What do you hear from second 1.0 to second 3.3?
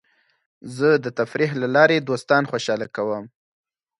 د تفریح له لارې دوستان خوشحاله کوم.